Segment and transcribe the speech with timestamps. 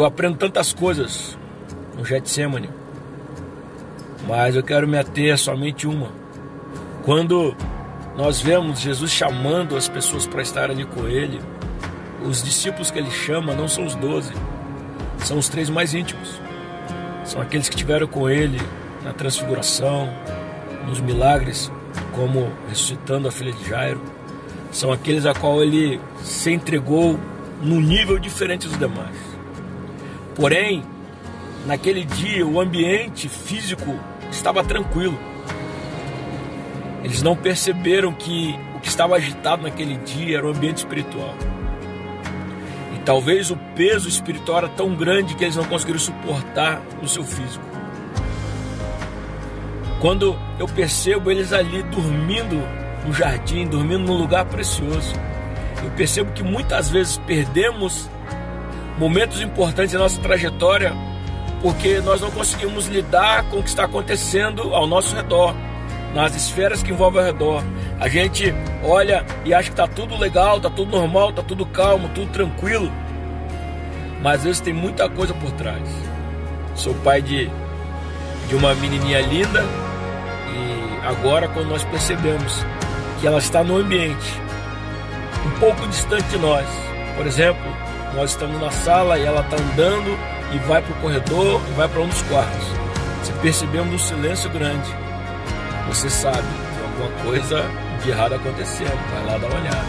[0.00, 1.36] Eu aprendo tantas coisas
[1.94, 2.70] no Getsemane,
[4.26, 6.08] mas eu quero me ater a somente uma.
[7.04, 7.54] Quando
[8.16, 11.38] nós vemos Jesus chamando as pessoas para estar ali com Ele,
[12.24, 14.32] os discípulos que Ele chama não são os doze,
[15.18, 16.40] são os três mais íntimos.
[17.22, 18.58] São aqueles que tiveram com Ele
[19.04, 20.08] na transfiguração,
[20.86, 21.70] nos milagres,
[22.14, 24.00] como ressuscitando a filha de Jairo.
[24.72, 27.20] São aqueles a qual Ele se entregou
[27.60, 29.29] num nível diferente dos demais.
[30.40, 30.82] Porém,
[31.66, 33.94] naquele dia o ambiente físico
[34.30, 35.18] estava tranquilo.
[37.04, 41.34] Eles não perceberam que o que estava agitado naquele dia era o ambiente espiritual.
[42.96, 47.22] E talvez o peso espiritual era tão grande que eles não conseguiram suportar no seu
[47.22, 47.64] físico.
[50.00, 52.56] Quando eu percebo eles ali dormindo
[53.06, 55.12] no jardim, dormindo num lugar precioso,
[55.84, 58.08] eu percebo que muitas vezes perdemos
[59.00, 60.92] momentos importantes da nossa trajetória
[61.62, 65.54] porque nós não conseguimos lidar com o que está acontecendo ao nosso redor,
[66.14, 67.64] nas esferas que envolvem ao redor.
[67.98, 72.10] A gente olha e acha que está tudo legal, está tudo normal, está tudo calmo,
[72.10, 72.92] tudo tranquilo,
[74.22, 75.88] mas às vezes tem muita coisa por trás.
[76.74, 77.50] Sou pai de,
[78.48, 79.64] de uma menininha linda
[80.54, 82.66] e agora, quando nós percebemos
[83.18, 84.40] que ela está no ambiente
[85.46, 86.66] um pouco distante de nós,
[87.16, 90.18] por exemplo, nós estamos na sala e ela está andando
[90.52, 92.66] e vai para o corredor e vai para um dos quartos.
[93.22, 94.90] Se percebemos um silêncio grande,
[95.86, 97.64] você sabe que alguma coisa
[98.02, 98.98] de errado acontecendo.
[99.12, 99.86] Vai lá dar uma olhada.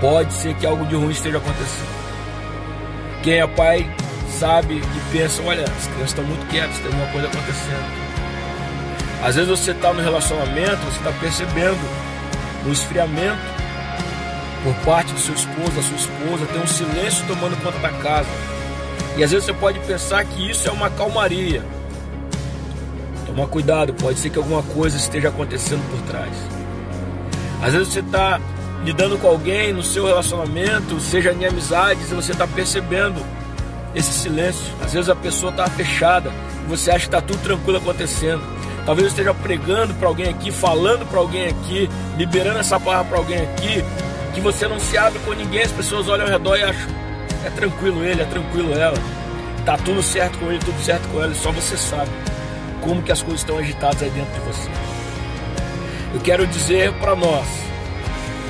[0.00, 2.02] Pode ser que algo de ruim esteja acontecendo.
[3.22, 3.88] Quem é pai
[4.38, 8.12] sabe e pensa: olha, as crianças estão muito quietas, tem alguma coisa acontecendo.
[9.24, 11.80] Às vezes você está no relacionamento, você está percebendo
[12.64, 13.51] no esfriamento
[14.62, 18.28] por parte do seu esposo, da sua esposa, tem um silêncio tomando conta da casa.
[19.16, 21.62] E às vezes você pode pensar que isso é uma calmaria.
[23.26, 26.32] Toma cuidado, pode ser que alguma coisa esteja acontecendo por trás.
[27.62, 28.40] Às vezes você está
[28.84, 33.24] lidando com alguém no seu relacionamento, seja em amizades, e você está percebendo
[33.94, 34.72] esse silêncio.
[34.82, 36.32] Às vezes a pessoa está fechada
[36.68, 38.42] você acha que está tudo tranquilo acontecendo.
[38.84, 43.18] Talvez eu esteja pregando para alguém aqui, falando para alguém aqui, liberando essa palavra para
[43.18, 43.84] alguém aqui,
[44.32, 47.02] que você não se abre com ninguém, as pessoas olham ao redor e acham
[47.44, 48.96] é tranquilo ele, é tranquilo ela.
[49.64, 52.10] Tá tudo certo com ele, tudo certo com ela, e só você sabe
[52.80, 54.70] como que as coisas estão agitadas aí dentro de você.
[56.14, 57.46] Eu quero dizer para nós,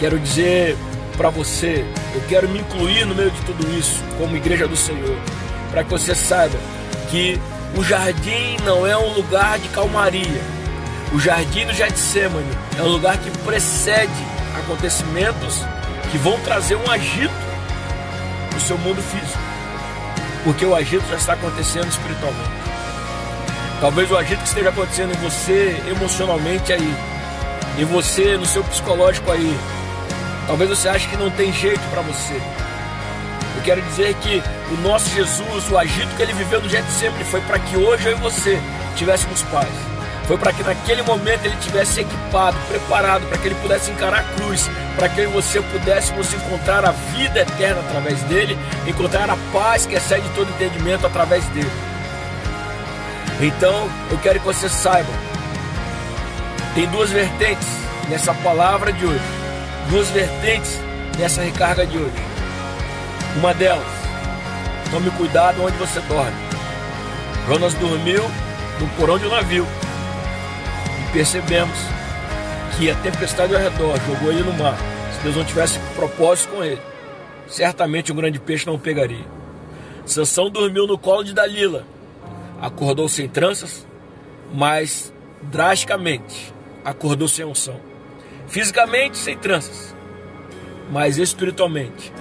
[0.00, 0.76] quero dizer
[1.16, 1.84] para você,
[2.14, 5.16] eu quero me incluir no meio de tudo isso, como igreja do Senhor,
[5.70, 6.58] para que você saiba
[7.10, 7.38] que
[7.76, 10.42] o jardim não é um lugar de calmaria.
[11.12, 12.46] O jardim do Getsemane
[12.78, 14.10] é um lugar que precede
[14.56, 15.62] acontecimentos
[16.10, 17.34] que vão trazer um agito
[18.52, 19.38] no seu mundo físico.
[20.44, 22.50] Porque o agito já está acontecendo espiritualmente.
[23.80, 26.94] Talvez o agito que esteja acontecendo em você emocionalmente aí,
[27.78, 29.58] em você no seu psicológico aí.
[30.46, 32.34] Talvez você ache que não tem jeito para você.
[33.56, 37.40] Eu quero dizer que o nosso Jesus, o agito que ele viveu no Getsemane foi
[37.40, 38.60] para que hoje eu e você
[38.96, 39.93] tivéssemos paz.
[40.26, 44.22] Foi para que naquele momento ele tivesse equipado, preparado, para que ele pudesse encarar a
[44.34, 49.94] cruz, para que você pudéssemos encontrar a vida eterna através dele, encontrar a paz que
[49.94, 51.70] excede todo entendimento através dele.
[53.38, 55.10] Então, eu quero que você saiba,
[56.74, 57.68] tem duas vertentes
[58.08, 59.24] nessa palavra de hoje,
[59.90, 60.80] duas vertentes
[61.18, 62.14] nessa recarga de hoje.
[63.36, 63.84] Uma delas,
[64.90, 66.36] tome cuidado onde você dorme.
[67.46, 68.22] Jonas dormiu
[68.80, 69.66] no porão de um navio
[71.14, 71.78] percebemos
[72.76, 74.76] que a tempestade ao redor jogou ele no mar.
[75.12, 76.80] Se Deus não tivesse propósito com ele,
[77.46, 79.24] certamente um grande peixe não pegaria.
[80.04, 81.86] Sansão dormiu no colo de Dalila,
[82.60, 83.86] acordou sem tranças,
[84.52, 86.52] mas drasticamente
[86.84, 87.80] acordou sem unção.
[88.48, 89.94] Fisicamente sem tranças,
[90.90, 92.12] mas espiritualmente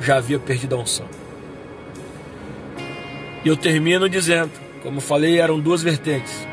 [0.00, 1.08] já havia perdido a unção.
[3.42, 4.52] E eu termino dizendo,
[4.82, 6.46] como falei, eram duas vertentes.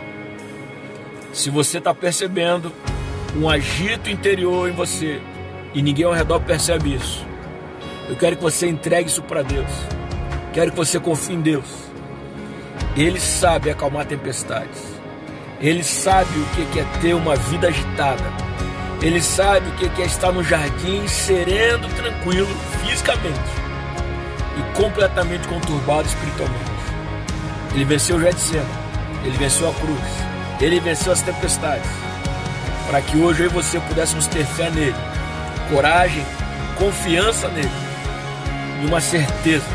[1.33, 2.71] Se você está percebendo
[3.35, 5.21] um agito interior em você
[5.73, 7.25] e ninguém ao redor percebe isso.
[8.09, 9.69] Eu quero que você entregue isso para Deus.
[10.53, 11.65] Quero que você confie em Deus.
[12.95, 14.83] Ele sabe acalmar tempestades.
[15.61, 18.23] Ele sabe o que é ter uma vida agitada.
[19.01, 22.49] Ele sabe o que é estar no jardim sereno, tranquilo,
[22.85, 23.39] fisicamente
[24.57, 26.71] e completamente conturbado espiritualmente.
[27.73, 28.67] Ele venceu o Getsemane.
[29.23, 30.30] Ele venceu a cruz.
[30.61, 31.89] Ele venceu as tempestades
[32.87, 34.95] para que hoje eu e você pudéssemos ter fé nele,
[35.69, 36.23] coragem,
[36.77, 37.71] confiança nele
[38.81, 39.65] e uma certeza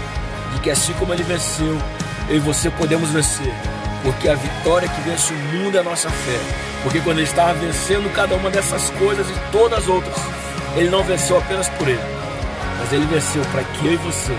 [0.52, 1.76] de que assim como ele venceu,
[2.28, 3.52] eu e você podemos vencer.
[4.02, 6.38] Porque a vitória que vence o mundo é a nossa fé.
[6.82, 10.16] Porque quando ele estava vencendo cada uma dessas coisas e todas as outras,
[10.76, 12.00] ele não venceu apenas por ele,
[12.78, 14.36] mas ele venceu para que eu e você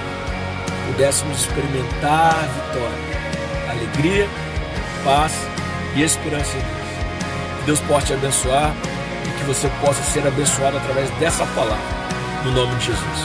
[0.85, 4.29] pudéssemos experimentar a vitória, alegria,
[5.03, 5.33] paz
[5.97, 7.59] e esperança em Deus.
[7.59, 8.71] Que Deus possa te abençoar
[9.25, 11.77] e que você possa ser abençoado através dessa palavra,
[12.45, 13.19] no nome de Jesus.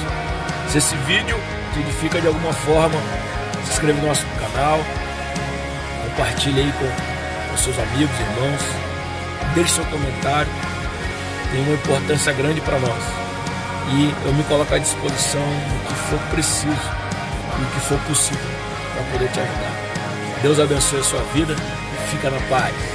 [0.68, 1.38] Se esse vídeo
[1.74, 2.98] te edifica de alguma forma,
[3.64, 4.80] se inscreva no nosso canal,
[6.04, 8.62] compartilhe aí com, com seus amigos, irmãos,
[9.54, 10.50] deixe seu comentário,
[11.50, 13.02] tem uma importância grande para nós.
[13.94, 18.50] E eu me coloco à disposição do que for preciso e o que for possível
[18.94, 19.72] para poder te ajudar.
[20.40, 21.54] Deus abençoe a sua vida
[22.12, 22.91] fica na paz.